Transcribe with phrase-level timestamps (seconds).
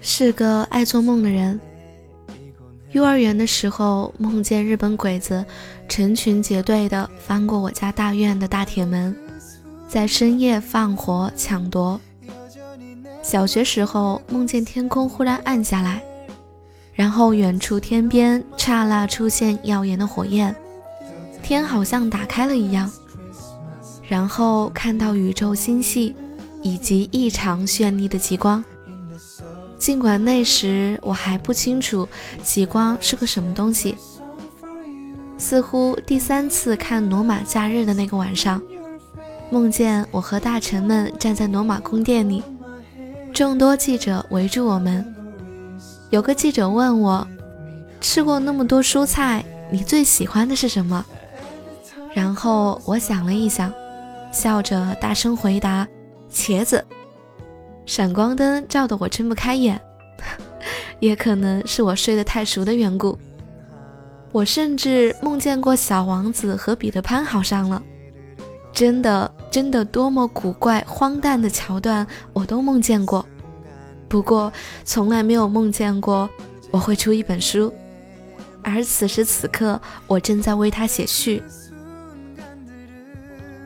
[0.00, 1.60] 是个爱做梦的人。
[2.90, 5.44] 幼儿园的时候梦见日本鬼子
[5.88, 9.16] 成群结队的翻过我家大院的大铁门
[9.88, 12.00] 在深夜放火抢夺。
[13.22, 16.02] 小学时候梦见天空忽然暗下来
[16.94, 20.54] 然后远处天边刹那出现耀眼的火焰，
[21.42, 22.90] 天好像打开了一样。
[24.08, 26.14] 然后看到宇宙星系
[26.60, 28.62] 以及异常绚丽的极光。
[29.78, 32.06] 尽管那时我还不清楚
[32.42, 33.96] 极光是个什么东西，
[35.38, 38.62] 似乎第三次看《罗马假日》的那个晚上，
[39.50, 42.42] 梦见我和大臣们站在罗马宫殿里，
[43.32, 45.04] 众多记者围住我们。
[46.12, 47.26] 有个记者问我
[47.98, 51.02] ：“吃过那么多蔬菜，你最喜欢的是什么？”
[52.12, 53.72] 然后我想了一想，
[54.30, 55.88] 笑着大声回答
[56.30, 56.84] ：“茄子。”
[57.86, 59.80] 闪光灯照得我睁不开眼，
[61.00, 63.18] 也可能是我睡得太熟的缘故。
[64.32, 67.82] 我甚至梦见过小王子和彼得潘好上了，
[68.70, 73.24] 真的，真的多么古怪荒诞的桥段我都梦见过。
[74.12, 74.52] 不过
[74.84, 76.28] 从来没有梦见过
[76.70, 77.72] 我会出一本书，
[78.62, 81.42] 而此时此刻我正在为他写序。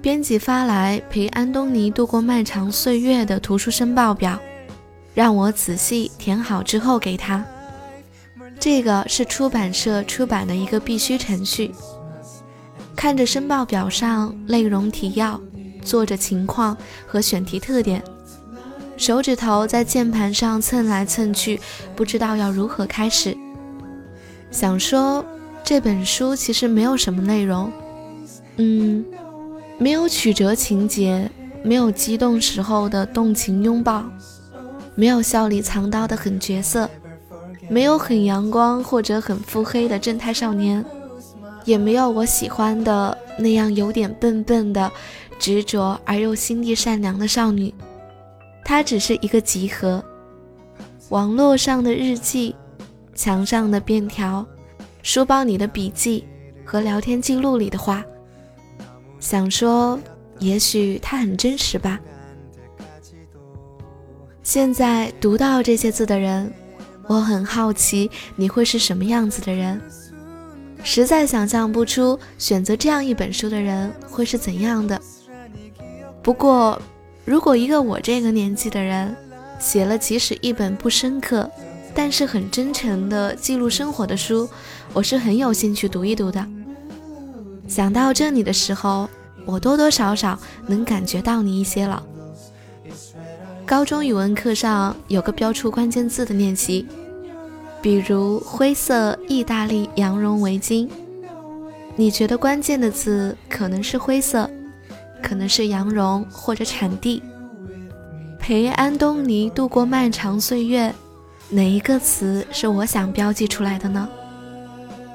[0.00, 4.36] 编辑发来陪安东尼度过漫长岁月的图书申报表，
[5.14, 7.44] 让我仔细填好之后给他。
[8.58, 11.72] 这个是出版社出版的一个必须程序。
[12.96, 15.40] 看着申报表上内容提要、
[15.84, 16.76] 作者情况
[17.06, 18.02] 和选题特点，
[19.02, 21.60] 手指头在键盘上蹭来蹭去，
[21.96, 23.36] 不知道要如何开始。
[24.52, 25.24] 想说
[25.64, 27.72] 这本书其实没有什么内容，
[28.58, 29.04] 嗯。
[29.76, 31.28] 没有曲折情节，
[31.64, 34.04] 没有激动时候的动情拥抱，
[34.94, 36.88] 没有笑里藏刀的狠角色，
[37.68, 40.84] 没有很阳光或者很腹黑的正太少年，
[41.64, 44.88] 也没有我喜欢的那样有点笨笨的、
[45.40, 47.74] 执着而又心地善良的少女。
[48.64, 50.02] 它只是一个集合，
[51.10, 52.54] 网络上的日记，
[53.14, 54.46] 墙上的便条，
[55.02, 56.24] 书包里的笔记
[56.64, 58.04] 和聊天记录里的话。
[59.20, 59.98] 想说，
[60.38, 62.00] 也许它很真实吧。
[64.42, 66.52] 现在读到这些字的人，
[67.06, 69.80] 我很好奇你会是什么样子的人。
[70.82, 75.00] 实在想象不出选择这样一本书的人会是怎样的。
[76.22, 76.80] 不过，
[77.24, 79.14] 如果一个我这个年纪的人
[79.58, 81.48] 写了即使一本不深刻，
[81.94, 84.48] 但是很真诚的记录生活的书，
[84.92, 86.44] 我是很有兴趣读一读的。
[87.68, 89.08] 想到这里的时候，
[89.46, 92.02] 我多多少少能感觉到你一些了。
[93.64, 96.84] 高中语文课上有个标出关键字的练习，
[97.80, 100.88] 比如灰色意大利羊绒围巾。
[101.94, 104.50] 你觉得关键的字可能是灰色，
[105.22, 107.22] 可能是羊绒或者产地。
[108.38, 110.92] 陪安东尼度过漫长岁月，
[111.48, 114.08] 哪一个词是我想标记出来的呢？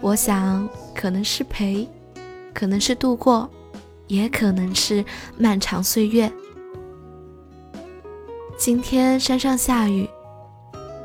[0.00, 1.88] 我想可能是陪。
[2.54, 3.50] 可能是度过，
[4.06, 5.04] 也可能是
[5.36, 6.32] 漫长岁月。
[8.56, 10.08] 今天山上下雨，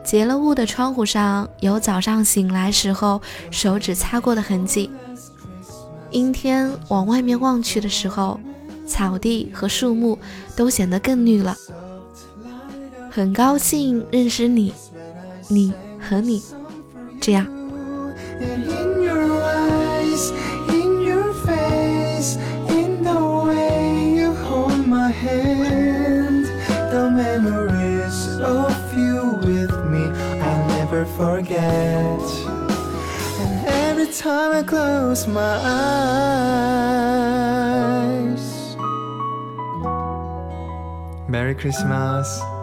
[0.01, 4.89] 结了雾的窗户上有早上醒来时候手指擦过的痕迹。
[6.11, 8.39] 阴天往外面望去的时候，
[8.91, 10.19] 草地和树木
[10.55, 11.55] 都显得更绿了。
[13.09, 14.73] 很高兴认识你，
[15.47, 16.43] 你和你，
[17.21, 17.47] 这样。
[31.17, 32.21] forget.
[33.41, 37.10] And every time I close my eyes,
[41.31, 42.60] Merry Christmas.